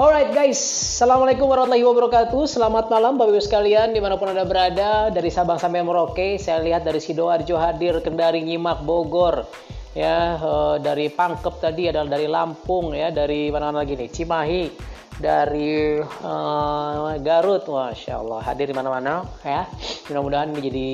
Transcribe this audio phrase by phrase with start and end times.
[0.00, 0.56] Alright guys,
[0.96, 2.48] Assalamualaikum warahmatullahi wabarakatuh.
[2.48, 5.12] Selamat malam Bapak Ibu sekalian di mana pun Anda berada.
[5.12, 9.44] Dari Sabang sampai Merauke Saya lihat dari Sidoarjo hadir, Kendari, Nyimak, Bogor.
[9.92, 14.62] Ya uh, Dari Pangkep tadi adalah dari Lampung ya Dari mana-mana lagi nih, Cimahi
[15.20, 17.68] Dari uh, Garut.
[17.68, 19.68] Masya Allah hadir di mana-mana ya.
[20.08, 20.90] Mudah-mudahan ini jadi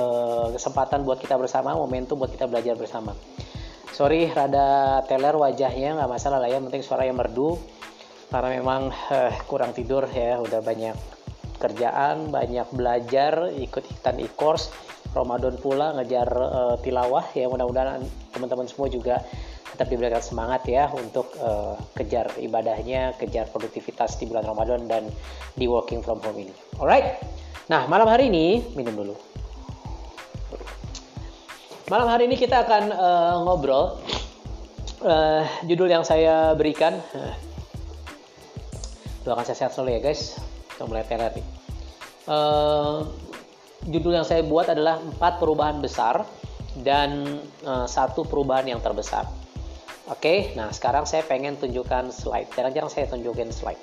[0.00, 3.12] uh, kesempatan buat kita bersama Momentum buat kita belajar bersama.
[3.92, 6.56] Sorry rada teler wajahnya nggak masalah lah ya.
[6.56, 7.75] Penting suara yang merdu
[8.30, 10.96] karena memang eh, kurang tidur ya udah banyak
[11.56, 14.68] kerjaan banyak belajar ikut ikutan e-course
[15.16, 18.04] Ramadan pula ngejar uh, tilawah ya mudah-mudahan
[18.36, 19.24] teman-teman semua juga
[19.72, 25.08] tetap diberikan semangat ya untuk uh, kejar ibadahnya, kejar produktivitas di bulan Ramadan dan
[25.56, 26.54] di working from home ini.
[26.76, 27.16] Alright,
[27.72, 29.14] nah malam hari ini minum dulu.
[31.88, 34.00] Malam hari ini kita akan uh, ngobrol
[35.00, 37.00] uh, judul yang saya berikan.
[37.16, 37.45] Uh,
[39.26, 40.38] doakan saya sehat selalu ya guys.
[40.70, 41.66] Kita mulai nih
[42.30, 43.06] uh,
[43.86, 46.26] judul yang saya buat adalah empat perubahan besar
[46.82, 49.24] dan uh, satu perubahan yang terbesar.
[50.06, 52.50] Oke okay, nah sekarang saya pengen tunjukkan slide.
[52.54, 53.80] Jarang-jarang saya tunjukin slide.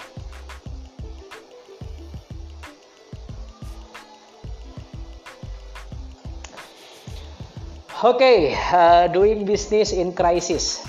[8.04, 10.84] Oke, okay, uh, doing business in crisis.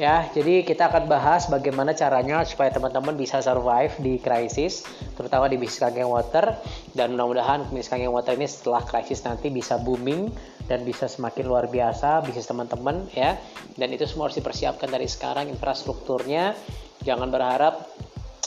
[0.00, 4.80] Ya, jadi kita akan bahas bagaimana caranya supaya teman-teman bisa survive di krisis,
[5.12, 6.56] terutama di bisnis Kangen Water
[6.96, 10.32] dan mudah-mudahan bisnis Kangen Water ini setelah krisis nanti bisa booming
[10.72, 13.36] dan bisa semakin luar biasa bisnis teman-teman ya.
[13.76, 16.56] Dan itu semua harus dipersiapkan dari sekarang infrastrukturnya.
[17.04, 17.84] Jangan berharap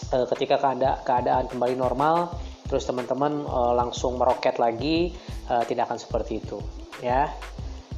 [0.09, 2.33] uh, ketika keada keadaan kembali normal
[2.65, 5.13] terus teman-teman uh, langsung meroket lagi,
[5.53, 6.57] uh, tidak akan seperti itu
[7.05, 7.29] ya.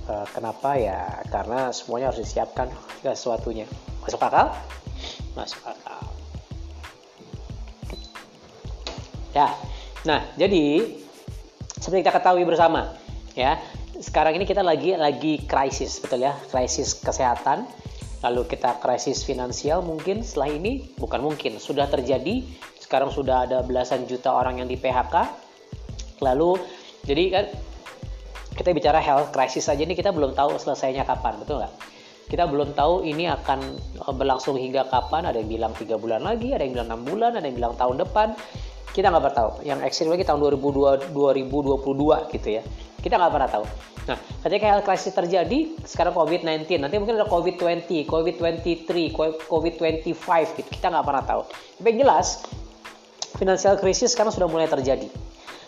[0.05, 1.25] Eh, kenapa ya?
[1.33, 2.69] Karena semuanya harus disiapkan
[3.01, 3.65] sesuatunya.
[4.05, 4.53] Masuk akal?
[5.33, 6.05] Masuk akal.
[9.33, 9.49] Ya.
[10.05, 10.93] Nah, jadi
[11.81, 12.93] seperti kita ketahui bersama,
[13.33, 13.57] ya.
[13.97, 16.37] Sekarang ini kita lagi lagi krisis, betul ya?
[16.53, 17.65] Krisis kesehatan.
[18.21, 22.45] Lalu kita krisis finansial mungkin setelah ini bukan mungkin sudah terjadi.
[22.77, 25.25] Sekarang sudah ada belasan juta orang yang di PHK.
[26.21, 26.61] Lalu
[27.05, 27.45] jadi kan
[28.55, 31.73] kita bicara health crisis saja ini kita belum tahu selesainya kapan, betul nggak?
[32.25, 35.29] Kita belum tahu ini akan eh, berlangsung hingga kapan.
[35.29, 38.01] Ada yang bilang tiga bulan lagi, ada yang bilang enam bulan, ada yang bilang tahun
[38.01, 38.33] depan.
[38.95, 39.51] Kita nggak pernah tahu.
[39.67, 42.63] Yang ekstrim lagi tahun 2022, 2022 gitu ya.
[43.03, 43.65] Kita nggak pernah tahu.
[44.05, 49.11] Nah, ketika health crisis terjadi, sekarang COVID-19, nanti mungkin ada COVID-20, COVID-23,
[49.45, 50.69] COVID-25 gitu.
[50.71, 51.41] Kita nggak pernah tahu.
[51.51, 52.47] Tapi yang jelas,
[53.35, 55.11] financial crisis sekarang sudah mulai terjadi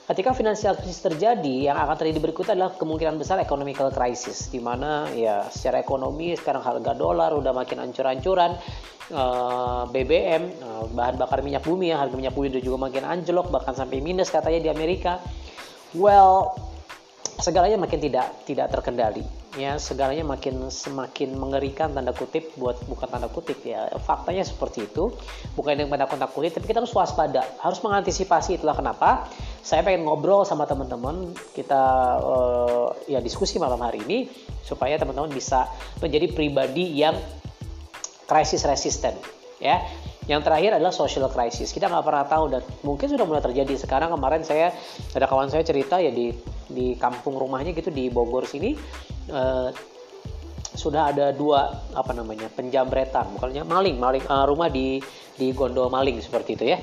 [0.07, 5.03] Ketika finansial krisis terjadi, yang akan terjadi berikutnya adalah kemungkinan besar economical crisis, di mana
[5.11, 8.55] ya secara ekonomi sekarang harga dolar udah makin ancur-ancuran,
[9.11, 13.51] eh, BBM, eh, bahan bakar minyak bumi ya, harga minyak bumi udah juga makin anjlok,
[13.51, 15.19] bahkan sampai minus katanya di Amerika.
[15.91, 16.55] Well,
[17.37, 19.27] segalanya makin tidak tidak terkendali
[19.59, 19.77] ya.
[19.77, 23.91] Segalanya makin semakin mengerikan tanda kutip buat bukan tanda kutip ya.
[24.01, 25.13] Faktanya seperti itu
[25.53, 29.29] bukan yang pada kontak kutip tapi kita harus waspada harus mengantisipasi itulah kenapa
[29.67, 31.83] saya pengen ngobrol sama teman-teman kita
[32.23, 34.31] uh, ya diskusi malam hari ini
[34.63, 35.67] supaya teman-teman bisa
[35.99, 37.19] menjadi pribadi yang
[38.31, 39.11] krisis resisten
[39.59, 39.83] ya
[40.27, 41.71] yang terakhir adalah social crisis.
[41.71, 44.11] Kita nggak pernah tahu dan mungkin sudah mulai terjadi sekarang.
[44.11, 44.75] Kemarin saya
[45.15, 46.35] ada kawan saya cerita ya di
[46.67, 48.75] di kampung rumahnya gitu di Bogor sini
[49.31, 49.71] uh,
[50.77, 55.01] sudah ada dua apa namanya penjambretan bukannya maling maling uh, rumah di
[55.37, 56.77] di gondol maling seperti itu ya.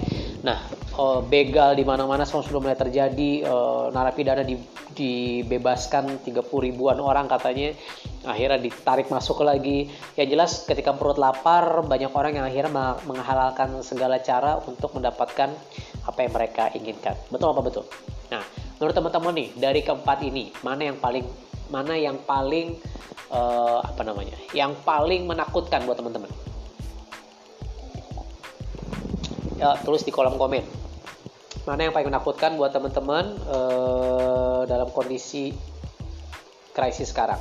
[0.46, 0.62] Nah
[0.96, 4.56] uh, begal di mana-mana semua sudah mulai terjadi uh, narapidana di,
[4.94, 7.74] dibebaskan 30 ribuan orang katanya.
[8.24, 9.90] Akhirnya ditarik masuk lagi.
[10.16, 15.52] Ya jelas ketika perut lapar banyak orang yang akhirnya menghalalkan segala cara untuk mendapatkan
[16.06, 17.18] apa yang mereka inginkan.
[17.28, 17.84] Betul apa betul?
[18.32, 18.40] Nah
[18.78, 21.26] menurut teman-teman nih dari keempat ini mana yang paling
[21.68, 22.76] mana yang paling
[23.32, 26.28] uh, apa namanya yang paling menakutkan buat teman-teman
[29.58, 30.64] ya tulis di kolom komen
[31.64, 35.54] mana yang paling menakutkan buat teman-teman uh, dalam kondisi
[36.74, 37.40] krisis sekarang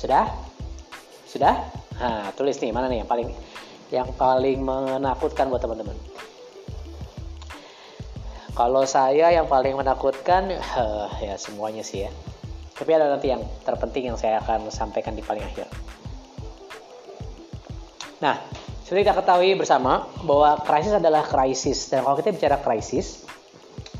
[0.00, 0.26] Sudah?
[1.28, 1.69] Sudah?
[2.40, 3.28] Tulis nih mana nih yang paling
[3.92, 5.92] yang paling menakutkan buat teman-teman.
[8.56, 12.10] Kalau saya yang paling menakutkan uh, ya semuanya sih ya.
[12.80, 15.68] Tapi ada nanti yang terpenting yang saya akan sampaikan di paling akhir.
[18.24, 18.40] Nah,
[18.88, 23.28] seperti kita ketahui bersama bahwa krisis adalah krisis dan kalau kita bicara krisis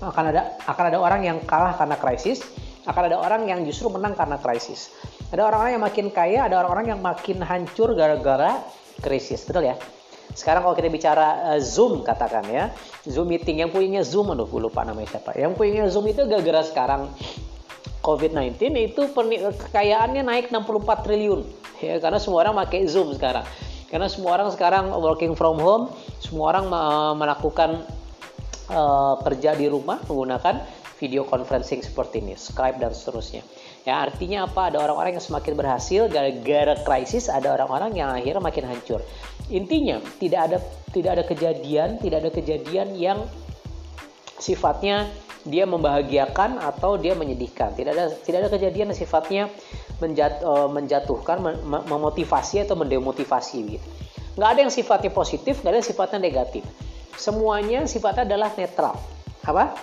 [0.00, 2.40] akan ada akan ada orang yang kalah karena krisis,
[2.88, 4.96] akan ada orang yang justru menang karena krisis.
[5.30, 8.66] Ada orang-orang yang makin kaya, ada orang-orang yang makin hancur gara-gara
[8.98, 9.78] krisis, betul ya?
[10.34, 12.70] Sekarang kalau kita bicara uh, Zoom katakan ya,
[13.06, 15.34] Zoom meeting yang punya Zoom, aduh gue lupa namanya siapa.
[15.34, 17.10] Yang punya Zoom itu gara-gara sekarang
[18.00, 18.58] COVID-19
[18.90, 19.02] itu
[19.70, 21.44] kekayaannya naik 64 triliun
[21.84, 23.44] ya karena semua orang pakai Zoom sekarang.
[23.90, 25.90] Karena semua orang sekarang working from home,
[26.22, 26.70] semua orang
[27.18, 27.82] melakukan
[28.70, 30.62] uh, kerja di rumah menggunakan
[31.02, 33.42] video conferencing seperti ini, Skype dan seterusnya.
[33.90, 34.70] Ya, artinya apa?
[34.70, 39.02] Ada orang-orang yang semakin berhasil gara-gara krisis, ada orang-orang yang akhirnya makin hancur.
[39.50, 40.62] Intinya, tidak ada
[40.94, 43.26] tidak ada kejadian, tidak ada kejadian yang
[44.38, 45.10] sifatnya
[45.42, 47.74] dia membahagiakan atau dia menyedihkan.
[47.74, 49.42] Tidak ada tidak ada kejadian yang sifatnya
[49.98, 53.88] menjat, uh, menjatuhkan, mem memotivasi atau mendemotivasi gitu.
[54.38, 56.62] Nggak ada yang sifatnya positif, nggak ada yang sifatnya negatif.
[57.18, 58.94] Semuanya sifatnya adalah netral.
[59.42, 59.74] Apa?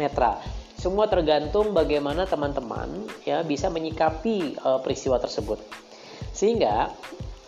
[0.00, 0.57] Netral.
[0.78, 5.58] Semua tergantung bagaimana teman-teman ya bisa menyikapi uh, peristiwa tersebut.
[6.30, 6.94] Sehingga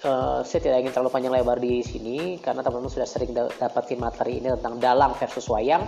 [0.03, 4.43] uh, saya tidak ingin terlalu panjang lebar di sini karena teman-teman sudah sering dapatin materi
[4.43, 5.87] ini tentang dalang versus wayang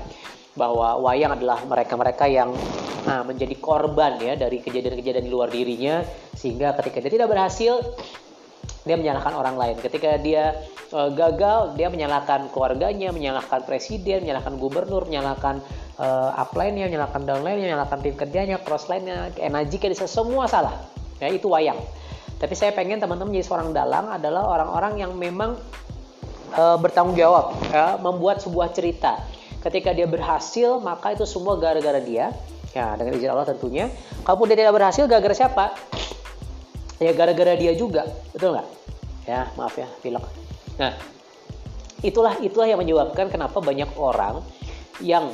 [0.54, 2.54] bahwa wayang adalah mereka-mereka yang
[3.10, 6.06] nah, menjadi korban ya dari kejadian-kejadian di luar dirinya
[6.38, 7.82] sehingga ketika dia tidak berhasil
[8.82, 9.76] dia menyalahkan orang lain.
[9.78, 10.58] Ketika dia
[10.90, 15.62] uh, gagal, dia menyalahkan keluarganya, menyalahkan presiden, menyalahkan gubernur, menyalahkan
[15.98, 20.78] uh, upline-nya, menyalahkan downline-nya, menyalahkan tim kerjanya, cross line-nya, energi bisa semua salah.
[21.18, 21.78] Ya, itu wayang.
[22.38, 25.54] Tapi saya pengen teman-teman jadi seorang dalang adalah orang-orang yang memang
[26.54, 29.22] uh, bertanggung jawab, ya, membuat sebuah cerita
[29.62, 32.34] Ketika dia berhasil, maka itu semua gara-gara dia.
[32.74, 33.86] Ya, dengan izin Allah tentunya.
[34.26, 35.78] Kalaupun dia tidak berhasil, gara-gara siapa?
[36.98, 38.10] Ya, gara-gara dia juga.
[38.34, 38.68] Betul nggak?
[39.30, 40.26] Ya, maaf ya, pilek.
[40.82, 40.98] Nah,
[42.02, 44.42] itulah itulah yang menyebabkan kenapa banyak orang
[44.98, 45.30] yang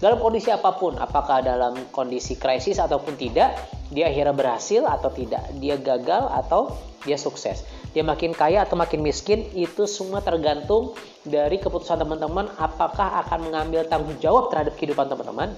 [0.00, 3.52] dalam kondisi apa pun, apakah dalam kondisi krisis ataupun tidak,
[3.92, 6.72] dia akhirnya berhasil atau tidak, dia gagal atau
[7.04, 7.68] dia sukses?
[7.92, 13.84] Dia makin kaya atau makin miskin itu semua tergantung dari keputusan teman-teman apakah akan mengambil
[13.84, 15.52] tanggung jawab terhadap kehidupan teman-teman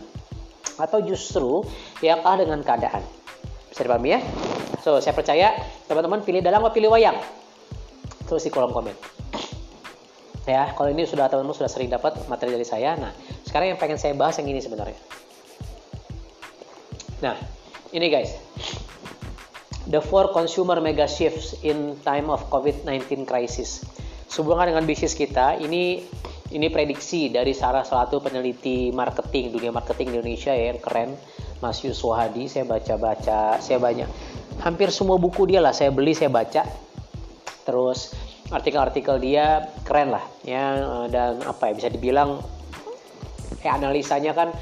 [0.74, 1.62] atau justru
[2.02, 3.04] ya kalah dengan keadaan.
[3.70, 4.20] Bisa dipahami ya?
[4.82, 5.54] So saya percaya
[5.86, 7.14] teman-teman pilih dalang atau pilih wayang?
[8.26, 8.96] Terus di kolom komen.
[10.48, 12.98] Ya kalau ini sudah teman-teman sudah sering dapat materi dari saya.
[12.98, 13.12] Nah
[13.52, 14.96] sekarang yang pengen saya bahas yang ini sebenarnya
[17.20, 17.36] nah
[17.92, 18.32] ini guys
[19.88, 23.82] the four consumer mega shifts in time of COVID-19 crisis.
[24.30, 26.06] Sehubungan dengan bisnis kita, ini
[26.52, 31.10] ini prediksi dari salah satu peneliti marketing dunia marketing di Indonesia ya, yang keren,
[31.60, 32.46] Mas Yusuf Hadi.
[32.46, 34.08] Saya baca-baca, saya banyak
[34.64, 36.64] hampir semua buku dia lah saya beli, saya baca.
[37.62, 38.16] Terus
[38.52, 40.76] artikel-artikel dia keren lah ya
[41.08, 42.42] dan apa ya bisa dibilang
[43.62, 44.52] ya analisanya kan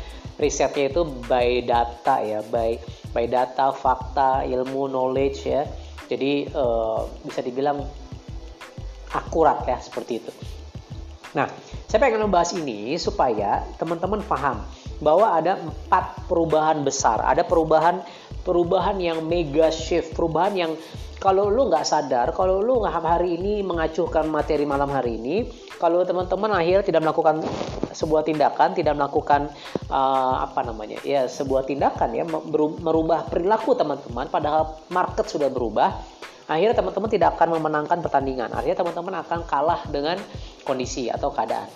[0.40, 2.80] risetnya itu by data ya, by
[3.12, 5.68] by data, fakta, ilmu, knowledge ya.
[6.08, 7.84] Jadi uh, bisa dibilang
[9.12, 10.32] akurat ya seperti itu.
[11.30, 11.46] Nah,
[11.86, 14.66] saya pengen membahas ini supaya teman-teman paham
[14.98, 17.22] bahwa ada empat perubahan besar.
[17.22, 18.02] Ada perubahan
[18.42, 20.72] perubahan yang mega shift, perubahan yang
[21.20, 25.46] kalau lu nggak sadar, kalau lu hari ini mengacuhkan materi malam hari ini,
[25.80, 27.40] kalau teman-teman akhir tidak melakukan
[27.96, 29.48] sebuah tindakan, tidak melakukan
[29.88, 32.28] uh, apa namanya, ya sebuah tindakan ya
[32.84, 35.96] merubah perilaku teman-teman, padahal market sudah berubah,
[36.46, 38.52] akhirnya teman-teman tidak akan memenangkan pertandingan.
[38.52, 40.20] Akhirnya teman-teman akan kalah dengan
[40.68, 41.66] kondisi atau keadaan.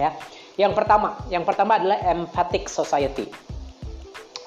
[0.00, 0.16] Ya.
[0.56, 3.28] Yang pertama, yang pertama adalah empathic society.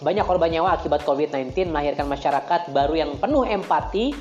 [0.03, 4.11] Banyak korban nyawa akibat COVID-19 melahirkan masyarakat baru yang penuh empati,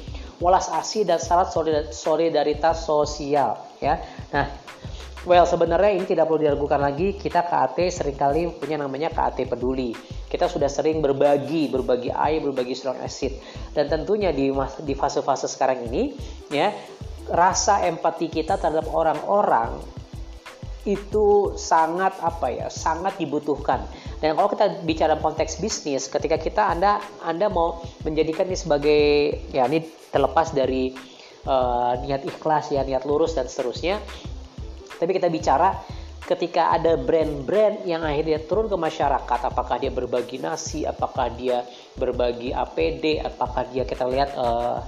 [0.43, 1.55] welas asih dan syarat
[1.95, 3.63] solidaritas sosial.
[3.79, 4.03] Ya,
[4.35, 4.51] nah
[5.23, 7.15] Well, sebenarnya ini tidak perlu diragukan lagi.
[7.15, 9.95] Kita KAT sering kali punya namanya KAT peduli.
[10.27, 13.39] Kita sudah sering berbagi, berbagi air, berbagi strong acid.
[13.71, 14.51] Dan tentunya di
[14.83, 16.19] di fase-fase sekarang ini,
[16.51, 16.75] ya,
[17.31, 19.79] rasa empati kita terhadap orang-orang
[20.83, 23.87] itu sangat apa ya, sangat dibutuhkan
[24.23, 29.03] dan kalau kita bicara konteks bisnis, ketika kita Anda Anda mau menjadikan ini sebagai
[29.51, 29.83] ya ini
[30.15, 30.95] terlepas dari
[31.43, 33.99] uh, niat ikhlas ya, niat lurus dan seterusnya.
[35.03, 35.75] Tapi kita bicara
[36.23, 41.67] ketika ada brand-brand yang akhirnya turun ke masyarakat, apakah dia berbagi nasi, apakah dia
[41.99, 44.87] berbagi APD, apakah dia kita lihat uh,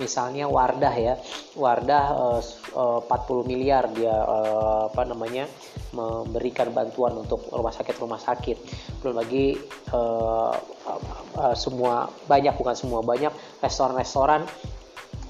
[0.00, 1.14] misalnya Wardah ya
[1.52, 2.40] Wardah uh,
[2.72, 5.44] uh, 40 miliar dia uh, apa namanya
[5.90, 8.56] memberikan bantuan untuk rumah sakit rumah sakit.
[9.02, 9.58] Belum lagi
[9.90, 10.54] uh,
[11.36, 13.32] uh, semua banyak bukan semua banyak
[13.62, 14.46] restoran-restoran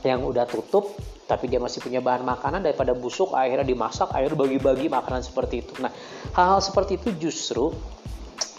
[0.05, 0.97] yang udah tutup
[1.31, 5.73] tapi dia masih punya bahan makanan daripada busuk akhirnya dimasak akhirnya bagi-bagi makanan seperti itu.
[5.79, 5.95] Nah
[6.35, 7.71] hal-hal seperti itu justru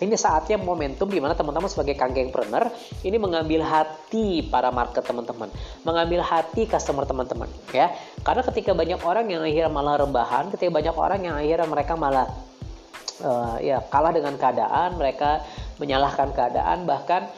[0.01, 2.73] ini saatnya momentum di mana teman-teman sebagai kanggengpreneur
[3.05, 5.53] ini mengambil hati para market teman-teman,
[5.85, 7.93] mengambil hati customer teman-teman ya.
[8.25, 12.25] Karena ketika banyak orang yang akhirnya malah rebahan, ketika banyak orang yang akhirnya mereka malah
[13.21, 15.45] uh, ya kalah dengan keadaan, mereka
[15.77, 17.29] menyalahkan keadaan bahkan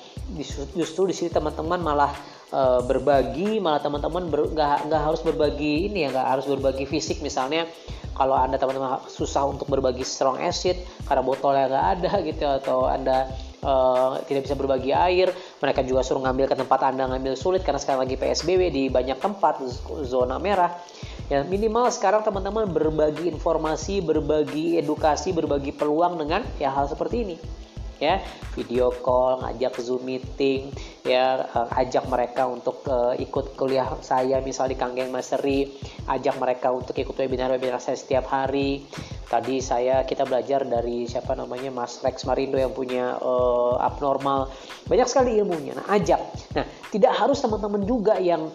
[0.76, 2.16] justru di sini teman-teman malah
[2.54, 7.20] uh, berbagi malah teman-teman nggak ber, harus berbagi ini ya nggak harus berbagi fisik.
[7.26, 7.66] Misalnya
[8.14, 10.78] kalau anda teman-teman susah untuk berbagi strong acid
[11.10, 13.26] karena botolnya nggak ada gitu atau anda
[13.66, 17.82] uh, tidak bisa berbagi air mereka juga suruh ngambil ke tempat anda ngambil sulit karena
[17.82, 19.66] sekarang lagi psbb di banyak tempat
[20.06, 20.78] zona merah.
[21.32, 27.36] Ya minimal sekarang teman-teman berbagi informasi berbagi edukasi berbagi peluang dengan ya hal seperti ini
[28.02, 28.22] ya
[28.58, 30.70] video call ngajak zoom meeting
[31.04, 35.70] ya uh, ajak mereka untuk uh, ikut kuliah saya misal di Kanggeng Mastery
[36.08, 38.84] ajak mereka untuk ikut webinar-webinar saya setiap hari.
[39.24, 44.52] Tadi saya kita belajar dari siapa namanya Mas Rex Marindo yang punya uh, abnormal.
[44.86, 45.74] Banyak sekali ilmunya.
[45.74, 46.22] Nah ajak.
[46.54, 48.52] Nah tidak harus teman-teman juga yang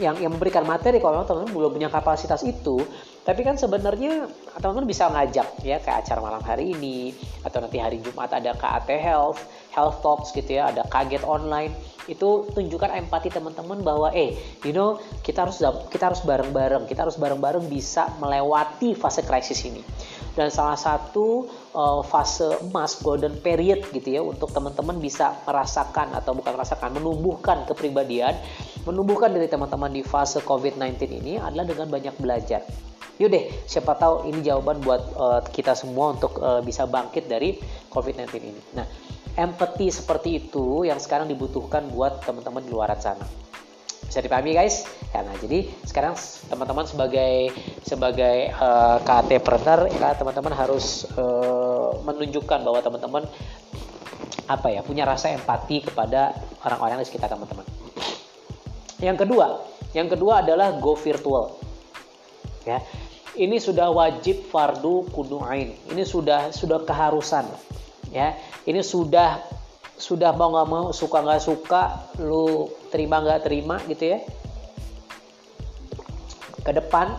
[0.00, 0.98] yang yang memberikan materi.
[0.98, 2.82] Kalau teman-teman belum punya kapasitas itu
[3.22, 4.26] tapi kan sebenarnya
[4.58, 7.14] teman-teman bisa ngajak ya kayak acara malam hari ini
[7.46, 9.38] atau nanti hari Jumat ada KAT Health,
[9.70, 11.70] Health Talks gitu ya, ada kaget online.
[12.10, 14.34] Itu tunjukkan empati teman-teman bahwa eh
[14.66, 19.86] you know kita harus kita harus bareng-bareng, kita harus bareng-bareng bisa melewati fase krisis ini.
[20.34, 21.46] Dan salah satu
[21.78, 27.70] uh, fase emas golden period gitu ya untuk teman-teman bisa merasakan atau bukan merasakan menumbuhkan
[27.70, 28.34] kepribadian,
[28.82, 32.66] menumbuhkan dari teman-teman di fase COVID-19 ini adalah dengan banyak belajar
[33.20, 37.60] Yuk deh, siapa tahu ini jawaban buat uh, kita semua untuk uh, bisa bangkit dari
[37.92, 38.60] COVID-19 ini.
[38.72, 38.88] Nah,
[39.36, 43.24] empathy seperti itu yang sekarang dibutuhkan buat teman-teman di luar sana.
[44.08, 44.84] Bisa dipahami guys?
[45.12, 46.16] Ya, nah, jadi sekarang
[46.48, 47.52] teman-teman sebagai
[47.84, 53.24] sebagai uh, KT partner, ya, teman-teman harus uh, menunjukkan bahwa teman-teman
[54.50, 57.64] apa ya punya rasa empati kepada orang-orang di sekitar teman-teman.
[59.00, 59.46] Yang kedua,
[59.96, 61.56] yang kedua adalah go virtual.
[62.62, 62.78] Ya,
[63.34, 65.74] ini sudah wajib fardu kudu ain.
[65.90, 67.48] Ini sudah sudah keharusan.
[68.12, 68.36] Ya,
[68.68, 69.42] ini sudah
[70.02, 71.82] sudah mau nggak mau suka nggak suka
[72.18, 74.18] lu terima nggak terima gitu ya
[76.66, 77.14] ke depan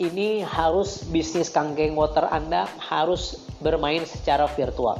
[0.00, 4.96] ini harus bisnis kanggeng water anda harus bermain secara virtual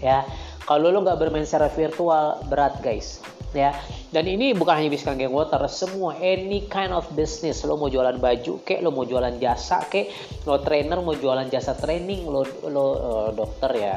[0.00, 0.24] ya
[0.64, 3.20] kalau lu nggak bermain secara virtual berat guys
[3.54, 3.72] ya.
[4.12, 7.64] Dan ini bukan hanya bisnis geng water semua any kind of business.
[7.64, 10.12] Lo mau jualan baju kek lo mau jualan jasa kek
[10.44, 13.96] lo trainer mau jualan jasa training lo lo uh, dokter ya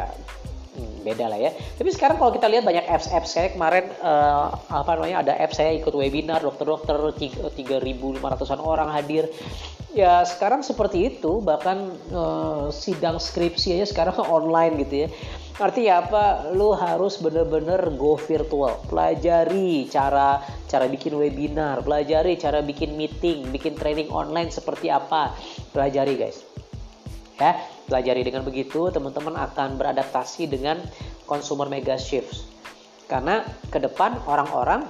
[0.75, 1.51] hmm, beda lah ya.
[1.51, 5.73] Tapi sekarang kalau kita lihat banyak apps-apps saya kemarin uh, apa namanya ada apps saya
[5.75, 9.31] ikut webinar dokter-dokter 3.500an orang hadir.
[9.95, 15.09] Ya sekarang seperti itu bahkan uh, sidang skripsi aja sekarang online gitu ya.
[15.55, 16.23] Artinya apa?
[16.51, 18.75] Lu harus bener-bener go virtual.
[18.91, 25.31] Pelajari cara cara bikin webinar, pelajari cara bikin meeting, bikin training online seperti apa.
[25.71, 26.43] Pelajari guys.
[27.39, 30.81] Ya, pelajari dengan begitu teman-teman akan beradaptasi dengan
[31.29, 32.45] consumer mega shifts.
[33.05, 34.89] Karena ke depan orang-orang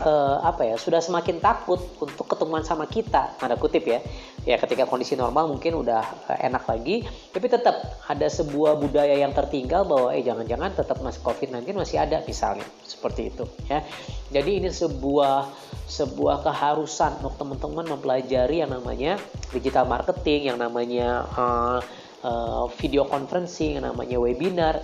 [0.00, 4.00] uh, apa ya sudah semakin takut untuk ketemuan sama kita tanda kutip ya
[4.42, 7.06] ya ketika kondisi normal mungkin udah uh, enak lagi.
[7.06, 12.22] Tapi tetap ada sebuah budaya yang tertinggal bahwa eh jangan-jangan tetap masih COVID-19 masih ada
[12.26, 12.66] misalnya.
[12.82, 13.86] Seperti itu ya.
[14.34, 15.46] Jadi ini sebuah
[15.86, 19.20] sebuah keharusan untuk teman-teman mempelajari yang namanya
[19.54, 21.78] digital marketing yang namanya uh,
[22.26, 24.82] uh, video conferencing yang namanya webinar.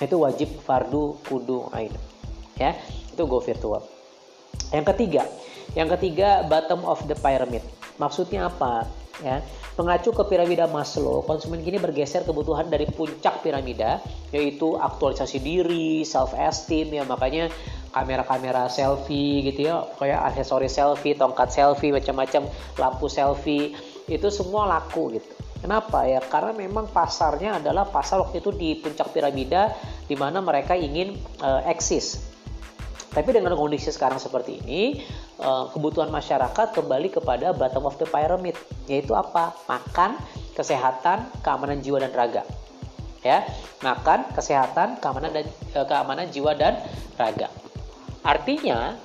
[0.00, 1.92] Itu wajib fardu kudu ain
[2.60, 2.76] ya.
[3.12, 3.84] Itu go virtual.
[4.70, 5.22] Yang ketiga,
[5.74, 7.64] yang ketiga bottom of the pyramid.
[8.00, 8.88] Maksudnya apa?
[9.20, 9.44] Ya,
[9.76, 14.00] mengacu ke piramida Maslow, konsumen kini bergeser kebutuhan dari puncak piramida,
[14.32, 17.52] yaitu aktualisasi diri, self esteem ya makanya
[17.92, 22.48] kamera-kamera selfie gitu ya, kayak aksesoris selfie, tongkat selfie, macam-macam
[22.80, 23.76] lampu selfie,
[24.08, 25.28] itu semua laku gitu.
[25.60, 26.24] Kenapa ya?
[26.24, 29.76] Karena memang pasarnya adalah pasar waktu itu di puncak piramida
[30.08, 32.30] di mana mereka ingin uh, eksis
[33.10, 35.02] tapi dengan kondisi sekarang seperti ini,
[35.72, 39.56] kebutuhan masyarakat kembali kepada bottom of the pyramid, yaitu apa?
[39.64, 40.20] Makan,
[40.52, 42.42] kesehatan, keamanan jiwa dan raga.
[43.20, 43.44] Ya,
[43.84, 46.80] makan, kesehatan, keamanan dan eh, keamanan jiwa dan
[47.20, 47.52] raga.
[48.24, 48.96] Artinya,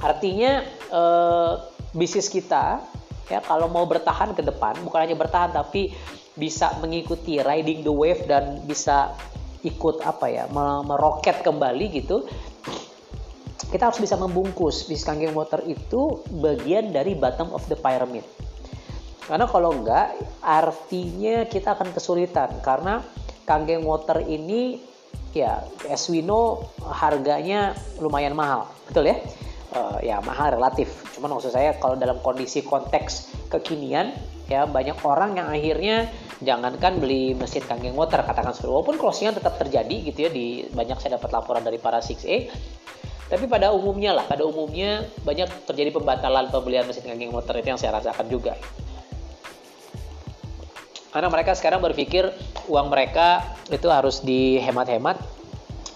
[0.00, 1.52] artinya eh,
[1.92, 2.80] bisnis kita
[3.28, 5.92] ya kalau mau bertahan ke depan, bukan hanya bertahan tapi
[6.34, 9.12] bisa mengikuti riding the wave dan bisa
[9.60, 10.44] ikut apa ya
[10.88, 12.24] meroket kembali gitu
[13.68, 18.24] kita harus bisa membungkus bisnis kangen water itu bagian dari bottom of the pyramid.
[19.26, 22.50] Karena kalau enggak artinya kita akan kesulitan.
[22.64, 23.04] Karena
[23.44, 24.80] kangen water ini
[25.36, 28.66] ya as we know harganya lumayan mahal.
[28.90, 29.16] Betul ya?
[29.70, 30.90] Uh, ya mahal relatif.
[31.14, 34.18] Cuman maksud saya kalau dalam kondisi konteks kekinian
[34.50, 36.10] ya banyak orang yang akhirnya
[36.42, 40.98] jangankan beli mesin kangen water katakan seperti walaupun closingan tetap terjadi gitu ya di banyak
[40.98, 42.50] saya dapat laporan dari para 6A
[43.30, 47.78] tapi pada umumnya lah pada umumnya banyak terjadi pembatalan pembelian mesin kangen water itu yang
[47.78, 48.58] saya rasakan juga.
[51.10, 52.26] Karena mereka sekarang berpikir
[52.70, 55.18] uang mereka itu harus dihemat-hemat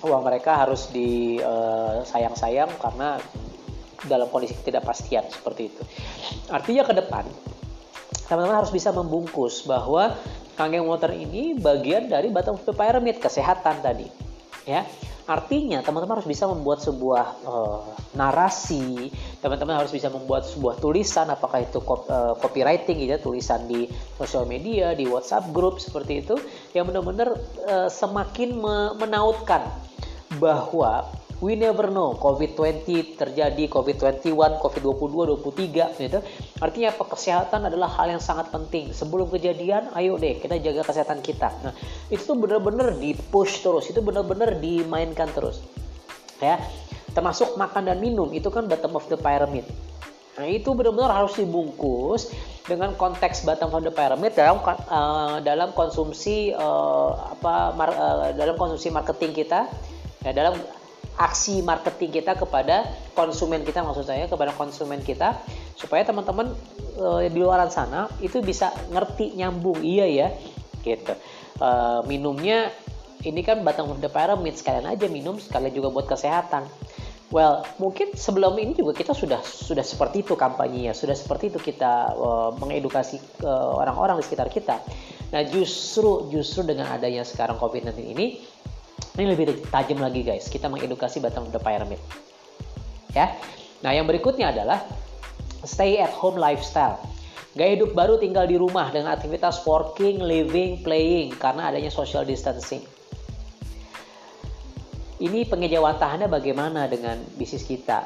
[0.04, 3.08] uang mereka harus disayang-sayang eh, karena
[4.04, 5.82] dalam kondisi ketidakpastian seperti itu.
[6.52, 7.24] Artinya ke depan
[8.28, 10.16] teman-teman harus bisa membungkus bahwa
[10.56, 14.08] kangen water ini bagian dari bottom of pyramid kesehatan tadi
[14.64, 14.86] ya
[15.24, 17.80] Artinya teman-teman harus bisa membuat sebuah uh,
[18.12, 19.08] narasi,
[19.40, 23.88] teman-teman harus bisa membuat sebuah tulisan, apakah itu uh, copywriting gitu, ya, tulisan di
[24.20, 26.36] sosial media, di WhatsApp group seperti itu,
[26.76, 28.52] yang benar-benar uh, semakin
[29.00, 29.64] menautkan
[30.36, 31.08] bahwa
[31.42, 36.18] we never know COVID-20 terjadi, COVID-21, COVID-22, 23 gitu.
[36.62, 37.04] Artinya apa?
[37.10, 38.94] Kesehatan adalah hal yang sangat penting.
[38.94, 41.50] Sebelum kejadian, ayo deh kita jaga kesehatan kita.
[41.64, 41.74] Nah,
[42.12, 45.64] itu tuh benar-benar di push terus, itu benar-benar dimainkan terus.
[46.38, 46.62] Ya.
[47.14, 49.62] Termasuk makan dan minum, itu kan bottom of the pyramid.
[50.34, 52.34] Nah, itu benar-benar harus dibungkus
[52.66, 58.58] dengan konteks bottom of the pyramid dalam uh, dalam konsumsi uh, apa mar, uh, dalam
[58.58, 59.70] konsumsi marketing kita
[60.26, 60.58] ya, dalam
[61.14, 65.38] aksi marketing kita kepada konsumen kita maksud saya kepada konsumen kita
[65.78, 66.50] supaya teman-teman
[66.98, 69.78] e, di luar sana itu bisa ngerti nyambung.
[69.78, 70.28] Iya ya
[70.82, 71.14] gitu.
[71.62, 71.68] E,
[72.10, 72.74] minumnya
[73.22, 76.66] ini kan bottom of the pyramid sekalian aja minum sekalian juga buat kesehatan.
[77.30, 82.10] Well mungkin sebelum ini juga kita sudah sudah seperti itu kampanyenya sudah seperti itu kita
[82.10, 83.22] e, mengedukasi
[83.78, 84.82] orang-orang di sekitar kita.
[85.30, 88.53] Nah justru justru dengan adanya sekarang covid-19 ini
[89.14, 92.02] ini lebih tajam lagi guys, kita mengedukasi bottom of the pyramid.
[93.14, 93.30] Ya.
[93.86, 94.82] Nah, yang berikutnya adalah
[95.62, 96.98] stay at home lifestyle.
[97.54, 102.82] Gaya hidup baru tinggal di rumah dengan aktivitas working, living, playing karena adanya social distancing.
[105.22, 108.02] Ini pengejawantahannya bagaimana dengan bisnis kita?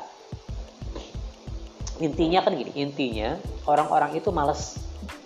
[2.04, 4.76] Intinya kan gini, intinya orang-orang itu males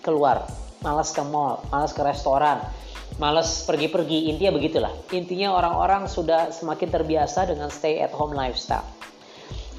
[0.07, 0.47] keluar,
[0.87, 2.63] males ke mall, males ke restoran,
[3.21, 4.93] males pergi-pergi intinya begitulah.
[5.13, 8.87] Intinya orang-orang sudah semakin terbiasa dengan stay at home lifestyle.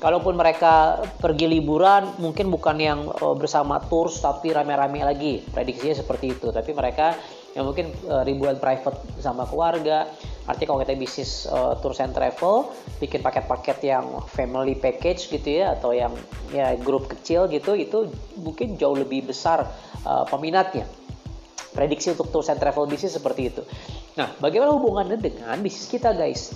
[0.03, 5.39] Kalaupun mereka pergi liburan mungkin bukan yang uh, bersama tours tapi rame-rame lagi.
[5.47, 6.51] Prediksinya seperti itu.
[6.51, 7.15] Tapi mereka
[7.55, 10.11] yang mungkin uh, ribuan private bersama keluarga.
[10.43, 15.71] Artinya kalau kita bisnis uh, tours and travel bikin paket-paket yang family package gitu ya
[15.71, 16.11] atau yang
[16.51, 18.11] ya grup kecil gitu itu
[18.43, 19.71] mungkin jauh lebih besar
[20.03, 20.83] uh, peminatnya
[21.73, 23.61] prediksi untuk tours and travel bisnis seperti itu.
[24.15, 26.53] Nah, bagaimana hubungannya dengan bisnis kita, guys?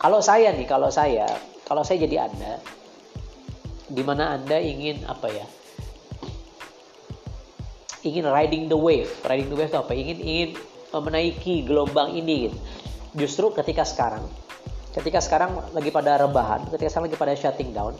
[0.00, 1.28] Kalau saya nih, kalau saya,
[1.68, 2.56] kalau saya jadi Anda,
[3.84, 5.46] di mana Anda ingin apa ya?
[8.00, 9.12] Ingin riding the wave.
[9.28, 9.92] Riding the wave itu apa?
[9.92, 10.50] Ingin ingin
[10.96, 12.58] menaiki gelombang ini gitu.
[13.20, 14.24] Justru ketika sekarang,
[14.96, 17.92] ketika sekarang lagi pada rebahan, ketika sekarang lagi pada shutting down,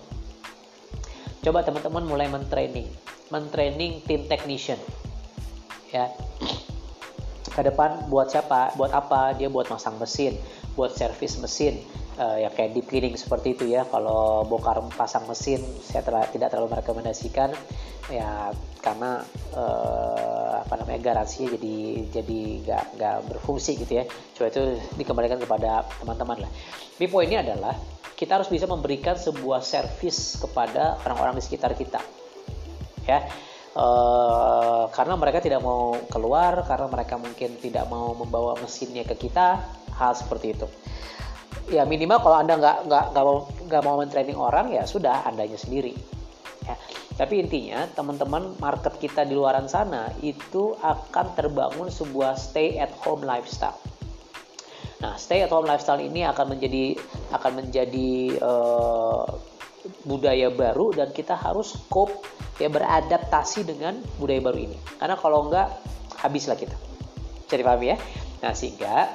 [1.45, 2.89] coba teman-teman mulai mentraining,
[3.29, 4.81] mentraining tim technician
[5.91, 6.11] ya.
[7.51, 8.75] Ke depan buat siapa?
[8.79, 9.35] Buat apa?
[9.35, 10.39] Dia buat masang mesin
[10.81, 11.83] buat servis mesin.
[12.21, 13.85] Uh, ya kayak deep cleaning seperti itu ya.
[13.89, 17.53] Kalau bongkar pasang mesin saya telah, tidak terlalu merekomendasikan.
[18.13, 19.23] Ya karena
[19.57, 21.77] uh, apa namanya garansinya jadi
[22.11, 24.05] jadi nggak nggak berfungsi gitu ya.
[24.37, 24.63] Coba itu
[25.01, 26.51] dikembalikan kepada teman-teman lah.
[26.97, 27.77] Tapi poinnya adalah
[28.17, 32.05] kita harus bisa memberikan sebuah servis kepada orang-orang di sekitar kita.
[33.09, 33.25] Ya
[33.71, 39.63] Uh, karena mereka tidak mau keluar karena mereka mungkin tidak mau membawa mesinnya ke kita
[39.95, 40.67] hal seperti itu.
[41.71, 43.39] Ya minimal kalau anda nggak nggak nggak mau
[43.71, 45.95] nggak mau mentraining orang ya sudah andanya sendiri.
[46.61, 46.77] Ya.
[47.17, 53.25] tapi intinya teman-teman market kita di luaran sana itu akan terbangun sebuah stay at home
[53.25, 53.77] lifestyle.
[55.01, 56.97] Nah stay at home lifestyle ini akan menjadi
[57.33, 59.25] akan menjadi uh,
[60.05, 62.13] budaya baru dan kita harus cope
[62.61, 64.77] ya beradaptasi dengan budaya baru ini.
[65.01, 65.73] Karena kalau enggak
[66.21, 66.77] habislah kita.
[67.49, 67.97] Jadi paham ya?
[68.45, 69.11] Nah sehingga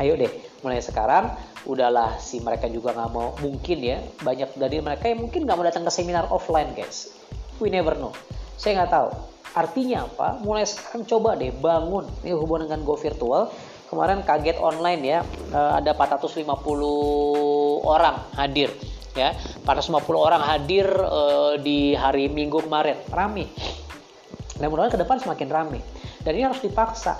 [0.00, 0.32] ayo deh
[0.64, 1.32] mulai sekarang.
[1.62, 5.62] Udahlah si mereka juga nggak mau mungkin ya banyak dari mereka yang mungkin nggak mau
[5.62, 7.14] datang ke seminar offline guys.
[7.62, 8.10] We never know.
[8.58, 9.08] Saya nggak tahu.
[9.52, 10.42] Artinya apa?
[10.42, 12.08] Mulai sekarang coba deh bangun.
[12.26, 13.52] Ini hubungan dengan go virtual.
[13.86, 15.18] Kemarin kaget online ya
[15.52, 16.48] uh, ada 450
[17.84, 18.72] orang hadir
[19.16, 19.36] ya.
[19.64, 22.98] 450 orang hadir uh, di hari Minggu kemarin.
[23.08, 23.48] Rame.
[24.56, 25.80] Dan mudah-mudahan ke depan semakin rame.
[26.22, 27.18] Dan ini harus dipaksa.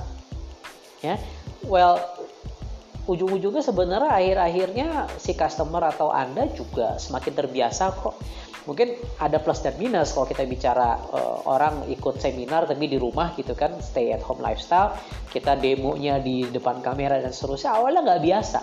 [1.03, 1.19] Ya.
[1.67, 1.99] Well
[3.03, 8.15] ujung-ujungnya sebenarnya akhir-akhirnya si customer atau anda juga semakin terbiasa kok.
[8.63, 13.35] Mungkin ada plus dan minus kalau kita bicara uh, orang ikut seminar tapi di rumah
[13.35, 14.95] gitu kan stay at home lifestyle.
[15.35, 17.75] Kita demonya di depan kamera dan seterusnya.
[17.75, 18.61] Awalnya nggak biasa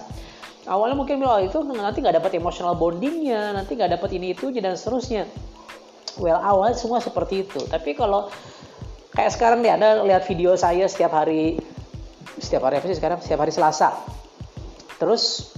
[0.69, 4.53] awalnya mungkin bilang oh, itu nanti nggak dapat emotional bondingnya nanti nggak dapat ini itu
[4.53, 5.25] dan seterusnya.
[6.21, 7.60] Well awal semua seperti itu.
[7.65, 8.29] Tapi kalau
[9.17, 11.58] kayak sekarang nih anda lihat video saya setiap hari
[12.38, 13.17] setiap hari apa sih sekarang?
[13.19, 13.97] Setiap hari Selasa.
[15.01, 15.51] Terus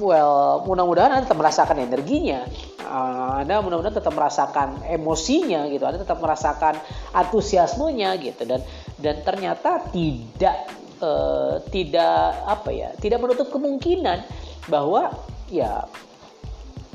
[0.00, 2.48] well mudah-mudahan anda tetap merasakan energinya.
[2.84, 5.84] Uh, anda mudah-mudahan tetap merasakan emosinya gitu.
[5.84, 6.80] Anda tetap merasakan
[7.12, 8.48] antusiasmenya gitu.
[8.48, 8.64] Dan
[8.96, 10.72] dan ternyata tidak
[11.04, 15.12] uh, tidak apa ya tidak menutup kemungkinan bahwa
[15.52, 15.84] ya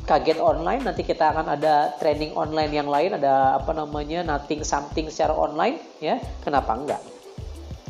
[0.10, 5.06] kaget online nanti kita akan ada training online yang lain ada apa namanya nothing something
[5.14, 6.18] secara online ya.
[6.42, 7.02] Kenapa enggak?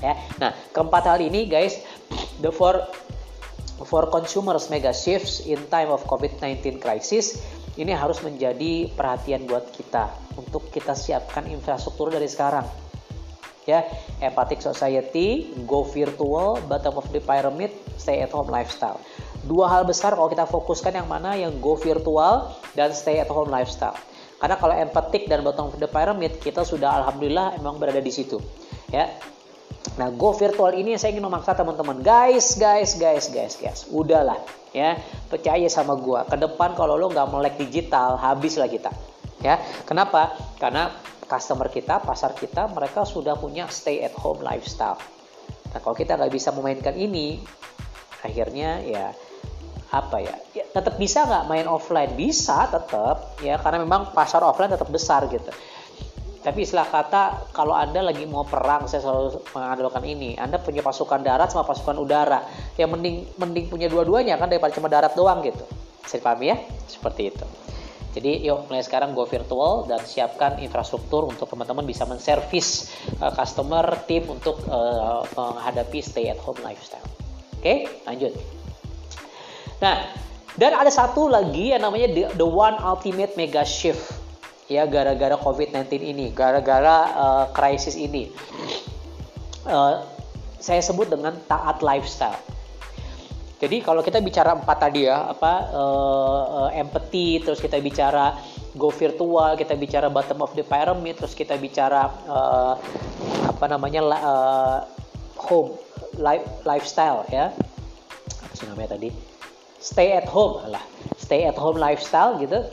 [0.03, 0.19] Ya.
[0.35, 1.79] Nah keempat hal ini guys
[2.43, 2.83] the four
[3.87, 7.39] for consumers mega shifts in time of COVID-19 crisis
[7.79, 12.67] ini harus menjadi perhatian buat kita untuk kita siapkan infrastruktur dari sekarang.
[13.63, 13.87] Ya
[14.19, 18.99] empathic society go virtual bottom of the pyramid stay at home lifestyle
[19.47, 23.47] dua hal besar kalau kita fokuskan yang mana yang go virtual dan stay at home
[23.47, 23.95] lifestyle
[24.39, 28.39] karena kalau empathic dan bottom of the pyramid kita sudah alhamdulillah emang berada di situ
[28.91, 29.07] ya
[29.99, 34.39] Nah, go virtual ini saya ingin memaksa teman-teman, guys, guys, guys, guys, guys, udahlah,
[34.71, 34.95] ya,
[35.27, 36.23] percaya sama gua.
[36.23, 38.91] Ke depan kalau lo nggak melek digital, habislah kita,
[39.43, 39.59] ya.
[39.83, 40.35] Kenapa?
[40.55, 40.91] Karena
[41.27, 44.99] customer kita, pasar kita, mereka sudah punya stay at home lifestyle.
[45.75, 47.43] Nah, kalau kita nggak bisa memainkan ini,
[48.23, 49.15] akhirnya ya
[49.89, 52.13] apa ya, ya tetap bisa nggak main offline?
[52.13, 55.49] Bisa tetap, ya, karena memang pasar offline tetap besar gitu.
[56.39, 60.39] Tapi istilah kata kalau anda lagi mau perang saya selalu mengandalkan ini.
[60.39, 62.45] Anda punya pasukan darat sama pasukan udara.
[62.79, 65.67] Yang mending mending punya dua-duanya kan daripada cuma darat doang gitu.
[66.07, 66.57] Saya pahami ya?
[66.87, 67.45] Seperti itu.
[68.09, 72.89] Jadi yuk mulai sekarang go virtual dan siapkan infrastruktur untuk teman-teman bisa menservis
[73.21, 77.05] uh, customer tim untuk uh, menghadapi stay at home lifestyle.
[77.59, 77.77] Oke okay?
[78.07, 78.58] lanjut
[79.79, 79.95] nah
[80.59, 84.19] dan ada satu lagi yang namanya the, the one ultimate mega shift
[84.69, 88.29] ya gara-gara COVID-19 ini, gara-gara uh, krisis ini.
[89.65, 90.05] Uh,
[90.61, 92.37] saya sebut dengan taat lifestyle.
[93.59, 98.37] Jadi kalau kita bicara empat tadi ya, apa uh, empathy, terus kita bicara
[98.77, 102.79] go virtual, kita bicara bottom of the pyramid, terus kita bicara uh,
[103.51, 104.79] apa namanya uh,
[105.35, 105.75] home
[106.15, 107.51] life lifestyle ya.
[108.47, 109.28] Apa sih namanya tadi?
[109.79, 110.83] Stay at home lah.
[111.15, 112.67] Stay at home lifestyle gitu.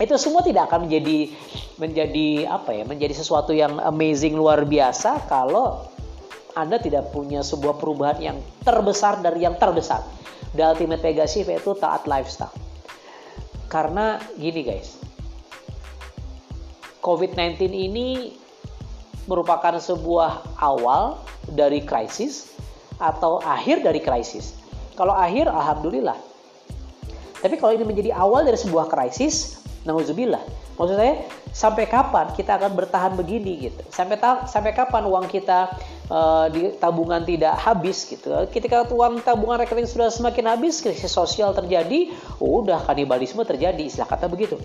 [0.00, 1.32] Itu semua tidak akan menjadi
[1.76, 5.84] menjadi apa ya menjadi sesuatu yang amazing luar biasa kalau
[6.56, 10.00] anda tidak punya sebuah perubahan yang terbesar dari yang terbesar.
[10.56, 12.52] The ultimate pegasif yaitu taat lifestyle.
[13.68, 14.96] Karena gini guys
[17.06, 18.34] COVID-19 ini
[19.30, 22.50] merupakan sebuah awal dari krisis
[22.98, 24.55] atau akhir dari krisis
[24.98, 26.16] kalau akhir alhamdulillah
[27.38, 30.42] tapi kalau ini menjadi awal dari sebuah krisis Nauzubillah.
[30.76, 31.14] Maksud saya
[31.54, 33.80] sampai kapan kita akan bertahan begini gitu?
[33.88, 34.18] Sampai
[34.50, 35.72] sampai kapan uang kita
[36.10, 38.34] uh, di tabungan tidak habis gitu?
[38.50, 44.26] Ketika uang tabungan rekening sudah semakin habis, krisis sosial terjadi, udah kanibalisme terjadi, istilah kata
[44.28, 44.58] begitu.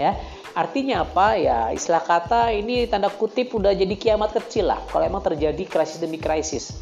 [0.00, 0.16] Ya.
[0.56, 1.36] Artinya apa?
[1.36, 6.00] Ya, istilah kata ini tanda kutip udah jadi kiamat kecil lah kalau emang terjadi krisis
[6.00, 6.72] demi krisis.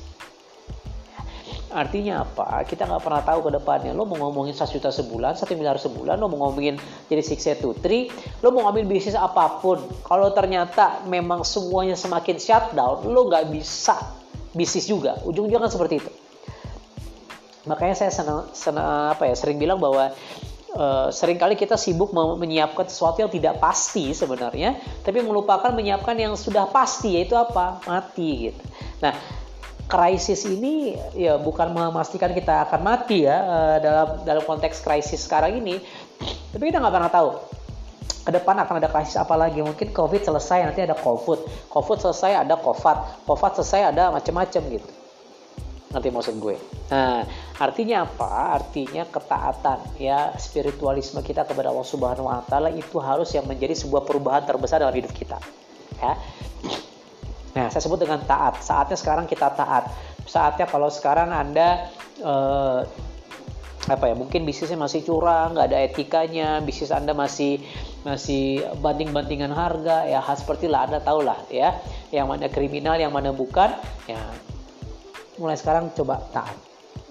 [1.75, 2.63] Artinya apa?
[2.63, 3.91] Kita nggak pernah tahu ke depannya.
[3.91, 6.79] Lo mau ngomongin 1 juta sebulan, 1 miliar sebulan, lo mau ngomongin
[7.11, 7.21] jadi
[7.59, 8.07] to three,
[8.47, 9.83] lo mau ngambil bisnis apa pun.
[10.07, 13.99] Kalau ternyata memang semuanya semakin shutdown, lo nggak bisa
[14.55, 15.19] bisnis juga.
[15.27, 16.11] Ujung-ujungnya kan seperti itu.
[17.67, 20.15] Makanya saya senang, senang apa ya, sering bilang bahwa
[20.75, 24.75] Uh, sering kali kita sibuk menyiapkan sesuatu yang tidak pasti sebenarnya,
[25.07, 28.59] tapi melupakan menyiapkan yang sudah pasti yaitu apa mati gitu.
[28.99, 29.15] Nah
[29.85, 35.61] krisis ini ya bukan memastikan kita akan mati ya uh, dalam dalam konteks krisis sekarang
[35.61, 35.81] ini.
[36.53, 37.31] Tapi kita nggak pernah tahu.
[38.25, 39.61] Ke depan akan ada krisis apa lagi.
[39.61, 41.45] Mungkin covid selesai nanti ada covid.
[41.69, 44.89] Covid selesai ada covid covid selesai ada macam-macam gitu.
[45.95, 46.57] Nanti maksud gue?
[46.91, 47.23] Nah
[47.61, 48.59] artinya apa?
[48.59, 54.03] Artinya ketaatan ya spiritualisme kita kepada Allah Subhanahu Wa Taala itu harus yang menjadi sebuah
[54.03, 55.39] perubahan terbesar dalam hidup kita
[56.01, 56.15] ya
[57.55, 58.61] Nah, saya sebut dengan taat.
[58.61, 59.87] Saatnya sekarang kita taat.
[60.25, 61.93] saatnya kalau sekarang anda
[62.25, 62.81] uh,
[63.85, 67.61] apa ya mungkin bisnisnya masih curang nggak ada etikanya bisnis anda masih
[68.09, 71.77] masih banting-bantingan harga ya hal seperti lah anda tahu lah ya
[72.09, 73.77] yang mana kriminal yang mana bukan
[74.09, 74.21] ya
[75.37, 76.57] mulai sekarang coba taat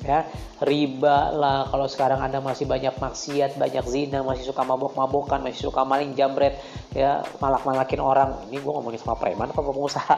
[0.04, 0.28] ya
[0.60, 5.88] riba lah kalau sekarang anda masih banyak maksiat banyak zina masih suka mabok-mabokan masih suka
[5.88, 6.60] maling jambret
[6.92, 10.16] ya malak-malakin orang ini gue ngomongin sama preman apa pengusaha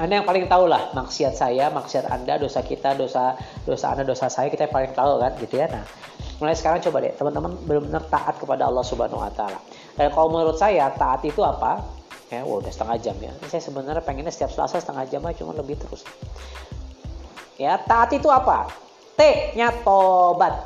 [0.00, 3.36] anda yang paling tahu lah maksiat saya, maksiat Anda, dosa kita, dosa
[3.68, 5.68] dosa Anda, dosa saya kita yang paling tahu kan gitu ya.
[5.68, 5.84] Nah,
[6.40, 9.60] mulai sekarang coba deh teman-teman benar-benar taat kepada Allah Subhanahu wa taala.
[10.00, 11.84] Dan kalau menurut saya taat itu apa?
[12.32, 13.32] Ya, wow, udah setengah jam ya.
[13.52, 16.00] Saya sebenarnya pengennya setiap Selasa setengah jam aja cuma lebih terus.
[17.60, 18.72] Ya, taat itu apa?
[19.20, 20.64] T-nya tobat.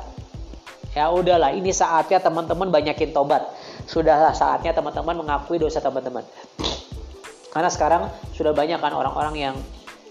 [0.95, 3.43] Ya udahlah, ini saatnya teman-teman banyakin tobat.
[3.83, 6.23] Sudahlah saatnya teman-teman mengakui dosa teman-teman.
[7.53, 9.55] Karena sekarang sudah banyak kan orang-orang yang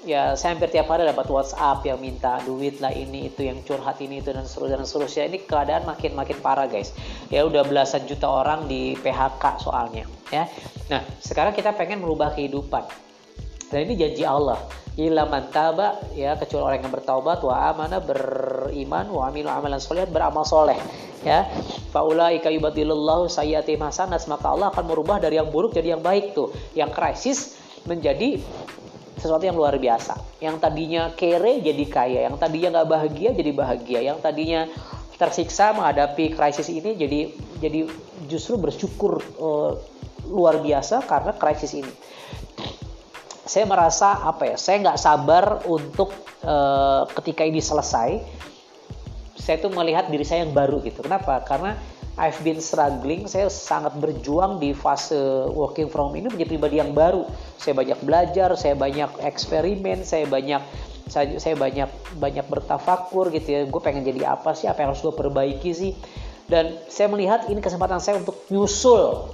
[0.04, 3.96] ya saya hampir tiap hari dapat WhatsApp yang minta duit lah ini itu yang curhat
[4.04, 6.92] ini itu dan seterusnya dan seterusnya ini keadaan makin makin parah guys
[7.32, 10.44] ya udah belasan juta orang di PHK soalnya ya
[10.92, 12.84] nah sekarang kita pengen merubah kehidupan
[13.74, 14.62] dan ini janji Allah.
[14.94, 20.46] Illa mantaba ya kecuali orang yang bertaubat wa amana beriman wa amilu amalan soleh beramal
[20.46, 20.78] soleh
[21.26, 21.42] ya.
[21.90, 26.54] Faulaika yubadilullahu sayyati hasanat maka Allah akan merubah dari yang buruk jadi yang baik tuh.
[26.78, 27.38] Yang krisis
[27.82, 28.38] menjadi
[29.18, 30.22] sesuatu yang luar biasa.
[30.38, 34.70] Yang tadinya kere jadi kaya yang tadinya nggak bahagia jadi bahagia yang tadinya
[35.18, 37.90] tersiksa menghadapi krisis ini jadi jadi
[38.30, 39.74] justru bersyukur uh,
[40.30, 41.90] luar biasa karena krisis ini
[43.44, 46.12] saya merasa apa ya saya nggak sabar untuk
[46.44, 48.24] uh, ketika ini selesai
[49.44, 51.04] saya tuh melihat diri saya yang baru gitu.
[51.04, 51.44] Kenapa?
[51.44, 51.76] Karena
[52.16, 55.18] I've been struggling, saya sangat berjuang di fase
[55.52, 57.28] working from ini menjadi pribadi yang baru.
[57.60, 60.62] Saya banyak belajar, saya banyak eksperimen, saya banyak
[61.10, 63.60] saya, saya banyak banyak bertafakur gitu ya.
[63.68, 64.70] Gue pengen jadi apa sih?
[64.70, 65.92] Apa yang harus gue perbaiki sih?
[66.46, 69.28] Dan saya melihat ini kesempatan saya untuk nyusul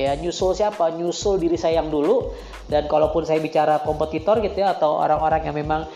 [0.00, 0.88] ya nyusul siapa?
[0.96, 2.32] Nyusul diri saya yang dulu.
[2.70, 5.90] Dan kalaupun saya bicara kompetitor gitu ya atau orang-orang yang memang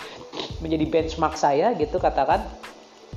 [0.59, 2.43] menjadi benchmark saya gitu katakan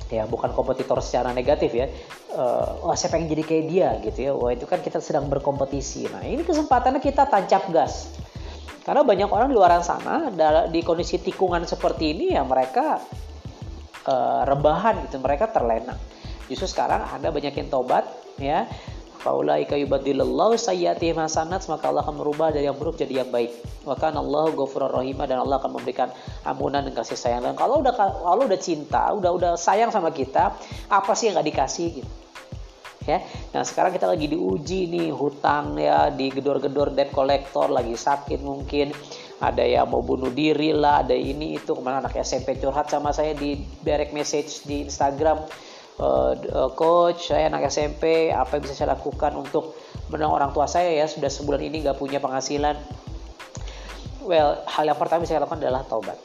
[0.08, 1.86] ya bukan kompetitor secara negatif ya.
[2.32, 4.32] Uh, saya pengen jadi kayak dia gitu ya.
[4.32, 6.08] Wah itu kan kita sedang berkompetisi.
[6.08, 8.14] Nah ini kesempatannya kita tancap gas.
[8.86, 10.32] Karena banyak orang di luar sana
[10.72, 12.96] di kondisi tikungan seperti ini ya mereka
[14.08, 15.92] uh, rebahan gitu mereka terlena.
[16.48, 18.08] Justru sekarang anda banyakin tobat
[18.40, 18.64] ya
[19.18, 23.50] Faulaika yubadilullahu sayyatihim hasanat maka Allah akan merubah dari yang buruk jadi yang baik.
[23.82, 26.14] Wa kana Allahu ghafurur rahim dan Allah akan memberikan
[26.46, 27.42] ampunan dan kasih sayang.
[27.42, 30.54] Dan kalau udah kalau udah cinta, udah udah sayang sama kita,
[30.86, 32.10] apa sih yang nggak dikasih gitu.
[33.08, 33.24] Ya.
[33.56, 38.92] Nah, sekarang kita lagi diuji nih hutang ya, di gedor-gedor debt collector lagi sakit mungkin
[39.40, 43.14] ada yang mau bunuh diri lah, ada ini itu ke mana anak SMP curhat sama
[43.16, 45.40] saya di direct message di Instagram
[45.98, 49.78] uh, coach saya anak SMP apa yang bisa saya lakukan untuk
[50.10, 51.06] menolong orang tua saya ya?
[51.06, 52.74] Sudah sebulan ini nggak punya penghasilan.
[54.24, 56.18] Well hal yang pertama saya lakukan adalah taubat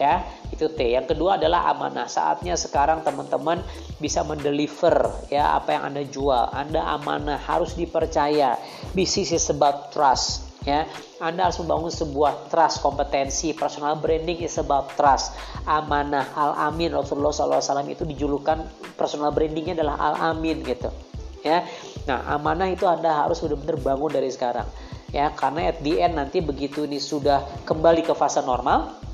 [0.00, 0.24] ya.
[0.48, 0.90] Itu T.
[0.90, 2.10] Yang kedua adalah amanah.
[2.10, 3.62] Saatnya sekarang teman-teman
[4.02, 6.50] bisa mendeliver ya apa yang anda jual.
[6.50, 8.56] Anda amanah harus dipercaya.
[8.96, 10.84] Bisnis is about trust ya
[11.16, 15.32] Anda harus membangun sebuah trust kompetensi personal branding is about trust.
[15.64, 18.68] Amanah al amin Rasulullah SAW itu dijulukan
[19.00, 20.92] personal brandingnya adalah al amin gitu
[21.40, 21.64] ya.
[22.04, 24.68] Nah amanah itu Anda harus benar-benar bangun dari sekarang
[25.08, 25.32] ya.
[25.32, 29.07] Karena at the end nanti begitu ini sudah kembali ke fase normal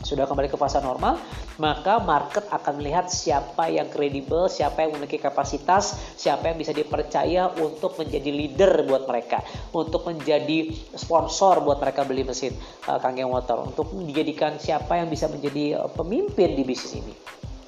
[0.00, 1.20] sudah kembali ke fase normal,
[1.60, 7.52] maka market akan melihat siapa yang kredibel, siapa yang memiliki kapasitas, siapa yang bisa dipercaya
[7.60, 9.44] untuk menjadi leader buat mereka,
[9.76, 12.56] untuk menjadi sponsor buat mereka beli mesin
[12.88, 17.14] uh, kangkeng motor, untuk dijadikan siapa yang bisa menjadi uh, pemimpin di bisnis ini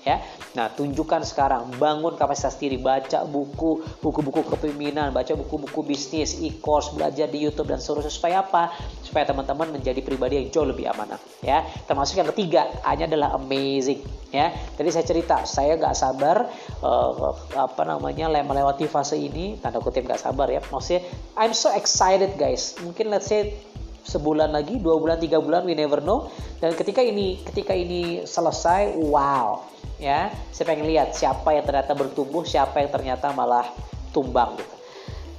[0.02, 0.20] ya.
[0.52, 7.30] Nah, tunjukkan sekarang, bangun kapasitas diri, baca buku, buku-buku kepemimpinan, baca buku-buku bisnis, e-course, belajar
[7.30, 8.74] di YouTube dan seterusnya supaya apa?
[9.00, 11.64] Supaya teman-teman menjadi pribadi yang jauh lebih amanah, ya.
[11.88, 14.52] Termasuk yang ketiga, hanya adalah amazing, ya.
[14.76, 16.50] Tadi saya cerita, saya nggak sabar
[16.84, 20.60] uh, apa namanya melewati fase ini, tanda kutip nggak sabar ya.
[20.68, 21.06] Maksudnya,
[21.38, 22.76] I'm so excited guys.
[22.82, 23.56] Mungkin let's say
[24.02, 26.26] sebulan lagi, dua bulan, tiga bulan, we never know.
[26.58, 29.62] Dan ketika ini, ketika ini selesai, wow,
[30.02, 33.70] ya saya pengen lihat siapa yang ternyata bertumbuh siapa yang ternyata malah
[34.10, 34.76] tumbang gitu.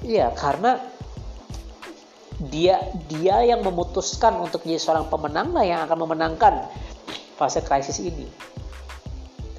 [0.08, 0.80] Iya karena
[2.48, 2.80] dia
[3.12, 6.64] dia yang memutuskan untuk menjadi seorang pemenang lah yang akan memenangkan
[7.36, 8.32] fase krisis ini.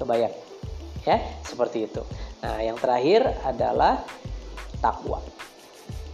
[0.01, 0.33] Kebayang?
[1.05, 2.01] Ya seperti itu.
[2.41, 4.01] Nah yang terakhir adalah
[4.81, 5.21] takwa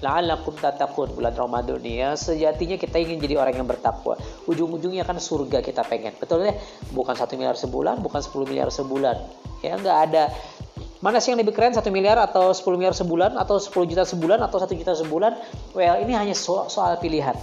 [0.02, 1.14] la'allakum tattaqun.
[1.16, 2.18] Bulan Ramadan ya.
[2.18, 4.18] Sejatinya kita ingin jadi orang yang bertakwa.
[4.50, 6.18] Ujung-ujungnya kan surga kita pengen.
[6.18, 6.54] Betul ya?
[6.92, 9.18] Bukan satu miliar sebulan bukan 10 miliar sebulan.
[9.62, 10.34] Ya nggak ada.
[11.02, 11.74] Mana sih yang lebih keren?
[11.74, 13.38] Satu miliar atau 10 miliar sebulan?
[13.38, 14.42] Atau 10 juta sebulan?
[14.42, 15.38] Atau satu juta sebulan?
[15.74, 17.34] Well ini hanya soal, soal pilihan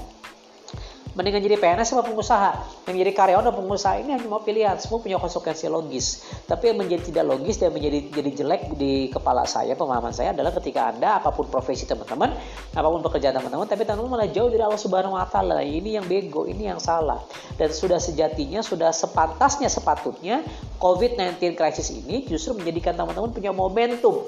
[1.18, 2.50] mendingan jadi PNS apa pengusaha
[2.86, 6.78] yang jadi karyawan atau pengusaha ini hanya mau pilihan semua punya konsekuensi logis tapi yang
[6.78, 11.18] menjadi tidak logis dan menjadi jadi jelek di kepala saya pemahaman saya adalah ketika anda
[11.18, 12.38] apa pun profesi teman-teman
[12.70, 16.06] apa pun pekerjaan teman-teman tapi teman-teman malah jauh dari Allah Subhanahu Wa Taala ini yang
[16.06, 17.18] bego ini yang salah
[17.58, 20.46] dan sudah sejatinya sudah sepantasnya sepatutnya
[20.78, 24.22] COVID-19 krisis ini justru menjadikan teman-teman punya momentum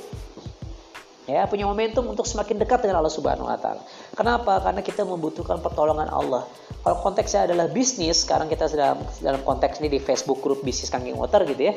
[1.30, 3.86] ya punya momentum untuk semakin dekat dengan Allah Subhanahu wa taala.
[4.18, 4.58] Kenapa?
[4.58, 6.42] Karena kita membutuhkan pertolongan Allah.
[6.80, 11.16] Kalau konteksnya adalah bisnis, sekarang kita sedang dalam konteks ini di Facebook grup bisnis Kangking
[11.16, 11.74] Water gitu ya.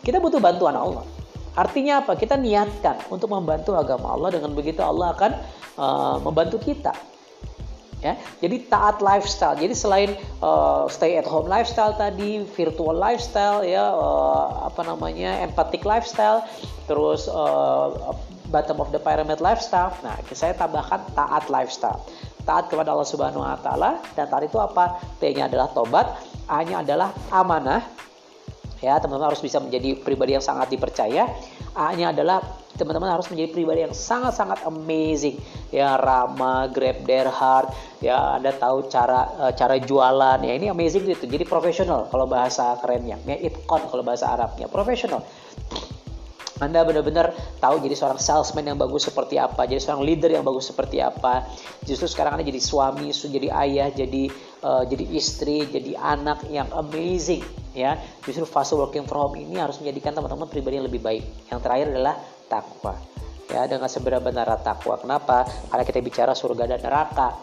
[0.00, 1.04] Kita butuh bantuan Allah.
[1.52, 2.16] Artinya apa?
[2.16, 5.32] Kita niatkan untuk membantu agama Allah dengan begitu Allah akan
[5.76, 6.96] uh, membantu kita.
[8.00, 9.60] Ya, jadi taat lifestyle.
[9.60, 15.84] Jadi selain uh, stay at home lifestyle tadi, virtual lifestyle ya, uh, apa namanya, empathic
[15.84, 16.40] lifestyle,
[16.88, 18.16] terus uh,
[18.48, 19.92] bottom of the pyramid lifestyle.
[20.00, 22.00] Nah, saya tambahkan taat lifestyle.
[22.44, 24.00] Taat kepada Allah Subhanahu wa taala.
[24.16, 24.98] Dan taat itu apa?
[25.20, 26.06] T-nya adalah tobat,
[26.50, 27.82] A-nya adalah amanah.
[28.80, 31.28] Ya, teman-teman harus bisa menjadi pribadi yang sangat dipercaya.
[31.76, 32.40] A-nya adalah
[32.80, 35.36] teman-teman harus menjadi pribadi yang sangat-sangat amazing.
[35.68, 37.76] Ya ramah grab their heart.
[38.00, 40.40] Ya anda tahu cara uh, cara jualan.
[40.40, 43.20] Ya ini amazing gitu jadi profesional kalau bahasa kerennya.
[43.28, 44.66] Ya itkon kalau bahasa Arabnya.
[44.72, 45.20] Profesional
[46.60, 50.68] anda benar-benar tahu jadi seorang salesman yang bagus seperti apa, jadi seorang leader yang bagus
[50.68, 51.48] seperti apa.
[51.88, 54.28] Justru sekarang Anda jadi suami, jadi ayah, jadi
[54.60, 57.40] uh, jadi istri, jadi anak yang amazing
[57.72, 57.96] ya.
[58.28, 61.24] Justru fase working from home ini harus menjadikan teman-teman pribadi yang lebih baik.
[61.48, 62.14] Yang terakhir adalah
[62.52, 62.94] takwa.
[63.50, 65.00] Ya, dengan seberapa benar takwa.
[65.00, 65.48] Kenapa?
[65.72, 67.40] Karena kita bicara surga dan neraka.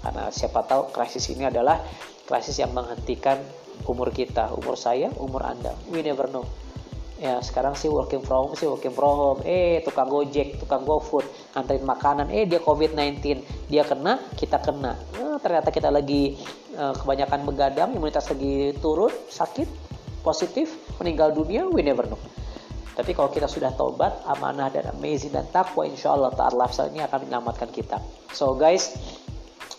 [0.00, 1.82] Karena siapa tahu krisis ini adalah
[2.24, 3.42] krisis yang menghentikan
[3.90, 5.74] umur kita, umur saya, umur Anda.
[5.90, 6.63] We never know
[7.18, 9.40] ya sekarang sih working from home sih working from home.
[9.46, 12.26] Eh tukang gojek tukang gofood nganterin makanan.
[12.30, 14.98] Eh dia covid 19 dia kena kita kena.
[15.18, 16.38] Nah, ternyata kita lagi
[16.74, 19.66] uh, kebanyakan begadang imunitas lagi turun sakit
[20.24, 22.20] positif meninggal dunia we never know.
[22.94, 27.02] Tapi kalau kita sudah tobat, amanah dan amazing dan takwa, insya Allah taat lifestyle ini
[27.02, 27.98] akan menyelamatkan kita.
[28.30, 28.94] So guys,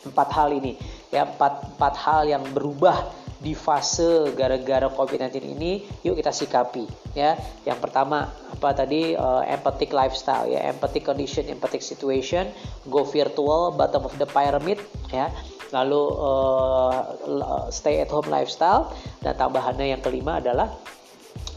[0.03, 0.75] empat hal ini,
[1.15, 3.07] ya empat empat hal yang berubah
[3.45, 7.37] di fase gara-gara COVID-19 ini yuk kita sikapi ya.
[7.61, 12.49] Yang pertama apa tadi uh, empathic lifestyle ya, empathic condition, empathic situation,
[12.89, 14.81] go virtual, bottom of the pyramid
[15.13, 15.29] ya.
[15.69, 18.89] Lalu uh, stay at home lifestyle
[19.21, 20.73] dan tambahannya yang kelima adalah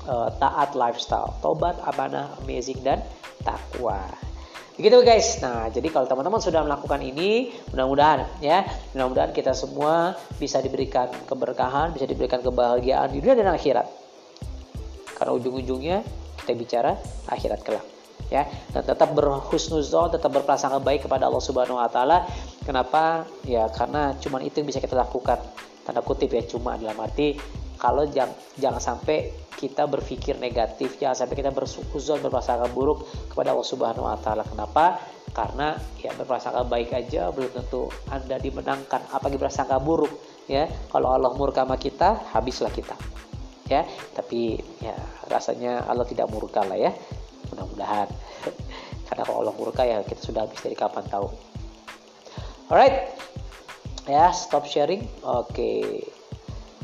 [0.04, 3.00] uh, taat lifestyle, tobat, amanah, amazing dan
[3.40, 4.27] takwa.
[4.78, 5.42] Begitu guys.
[5.42, 8.62] Nah, jadi kalau teman-teman sudah melakukan ini, mudah-mudahan ya,
[8.94, 13.90] mudah-mudahan kita semua bisa diberikan keberkahan, bisa diberikan kebahagiaan di dunia dan akhirat.
[15.18, 16.06] Karena ujung-ujungnya
[16.46, 16.94] kita bicara
[17.26, 17.82] akhirat kelak.
[18.30, 22.22] Ya, dan tetap berhusnuzon, tetap berprasangka baik kepada Allah Subhanahu wa taala.
[22.62, 23.26] Kenapa?
[23.50, 25.42] Ya, karena cuma itu yang bisa kita lakukan.
[25.82, 27.34] Tanda kutip ya, cuma dalam arti
[27.78, 33.66] kalau jangan, jangan sampai kita berpikir negatif, jangan sampai kita bersuzon berprasangka buruk kepada Allah
[33.66, 34.42] Subhanahu wa taala.
[34.46, 34.98] Kenapa?
[35.30, 40.10] Karena ya berprasangka baik aja belum tentu Anda dimenangkan, apalagi berprasangka buruk
[40.50, 40.66] ya.
[40.90, 42.98] Kalau Allah murka sama kita, habislah kita.
[43.70, 44.96] Ya, tapi ya
[45.30, 46.90] rasanya Allah tidak murka lah ya.
[47.54, 48.10] Mudah-mudahan.
[49.06, 51.30] Karena kalau Allah murka ya kita sudah habis dari kapan tahu.
[52.74, 53.14] Alright.
[54.10, 55.04] Ya, stop sharing.
[55.20, 55.52] Oke.
[55.52, 56.17] Okay.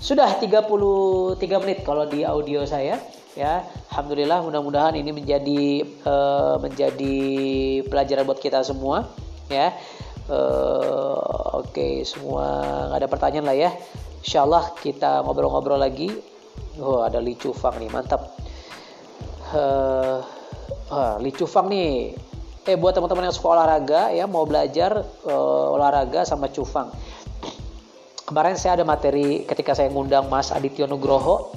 [0.05, 3.01] Sudah 33 menit kalau di audio saya
[3.33, 3.65] ya.
[3.89, 7.17] Alhamdulillah mudah-mudahan ini menjadi uh, menjadi
[7.89, 9.09] pelajaran buat kita semua
[9.49, 9.73] ya.
[10.29, 11.17] Uh,
[11.57, 12.45] Oke, okay, semua
[12.93, 13.73] nggak ada pertanyaan lah ya.
[14.21, 16.13] Insya Allah kita ngobrol-ngobrol lagi.
[16.77, 18.29] Oh, ada Li Cufang nih, mantap.
[19.57, 20.21] Uh,
[20.93, 22.13] uh, Li Cufang nih.
[22.69, 26.93] Eh buat teman-teman yang suka olahraga ya, mau belajar uh, olahraga sama Cufang
[28.25, 31.53] kemarin saya ada materi ketika saya ngundang Mas Aditya Nugroho.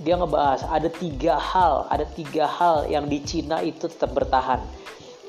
[0.00, 4.64] Dia ngebahas ada tiga hal ada tiga hal yang di Cina itu tetap bertahan.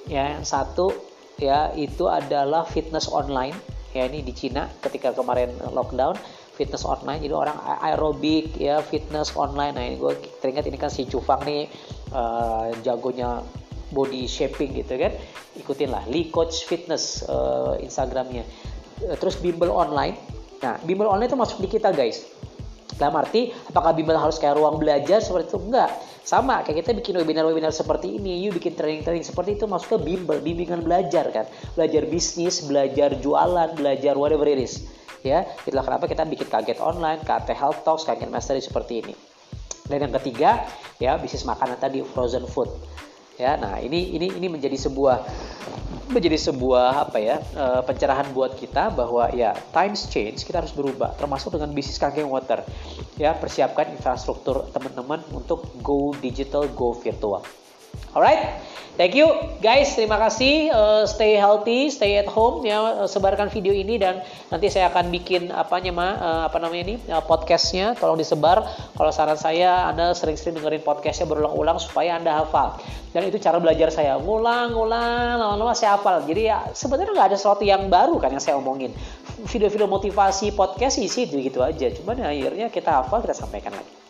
[0.07, 0.95] Ya yang satu
[1.35, 3.51] ya itu adalah fitness online.
[3.91, 6.15] Ya ini di Cina ketika kemarin lockdown
[6.55, 7.19] fitness online.
[7.19, 9.75] Jadi orang aerobik ya fitness online.
[9.75, 11.67] Nah ini gue teringat ini kan si Cufang nih
[12.15, 13.43] uh, jagonya
[13.91, 15.11] body shaping gitu kan.
[15.59, 18.47] Ikutin lah Lee Coach Fitness uh, Instagramnya.
[19.19, 20.15] Terus bimbel online
[20.61, 22.25] Nah, bimbel online itu masuk di kita guys.
[23.01, 25.59] Dalam arti, apakah bimbel harus kayak ruang belajar seperti itu?
[25.59, 25.89] Enggak.
[26.21, 30.37] Sama, kayak kita bikin webinar-webinar seperti ini, you bikin training-training seperti itu, masuk ke bimbel,
[30.37, 31.49] bimbingan belajar kan.
[31.73, 34.85] Belajar bisnis, belajar jualan, belajar whatever it is.
[35.25, 39.13] Ya, itulah kenapa kita bikin kaget online, KT Health Talks, kaget mastery seperti ini.
[39.89, 40.69] Dan yang ketiga,
[41.01, 42.69] ya bisnis makanan tadi, frozen food.
[43.41, 45.25] Ya, nah ini ini ini menjadi sebuah
[46.13, 51.15] menjadi sebuah apa ya uh, pencerahan buat kita bahwa ya times change kita harus berubah
[51.15, 52.67] termasuk dengan bisnis kakek water
[53.15, 57.41] ya persiapkan infrastruktur teman-teman untuk go digital go virtual
[58.15, 58.61] alright
[58.99, 59.33] Thank you
[59.63, 60.67] guys, terima kasih.
[60.69, 63.07] Uh, stay healthy, stay at home ya.
[63.07, 64.19] Sebarkan video ini dan
[64.51, 67.95] nanti saya akan bikin apanya mah uh, apa namanya ini uh, podcastnya.
[67.95, 68.61] Tolong disebar.
[68.99, 72.83] Kalau saran saya, anda sering-sering dengerin podcastnya berulang-ulang supaya anda hafal.
[73.15, 74.19] Dan itu cara belajar saya.
[74.19, 76.27] Ngulang, ngulang, lama-lama saya hafal.
[76.27, 78.91] Jadi ya sebenarnya nggak ada sesuatu yang baru kan yang saya omongin.
[79.49, 81.89] Video-video motivasi podcast isi gitu aja.
[81.95, 84.00] Cuman ya, akhirnya kita hafal kita sampaikan lagi.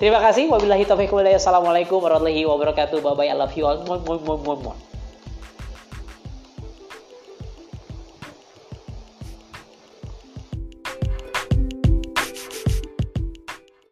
[0.00, 0.48] Terima kasih.
[0.48, 1.12] Wabillahi taufiq.
[1.36, 3.04] Assalamualaikum warahmatullahi wabarakatuh.
[3.04, 3.28] Bye bye.
[3.28, 4.99] I love you all.